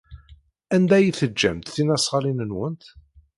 [0.75, 2.83] Anda ay teǧǧamt tisnasɣalin-nwent?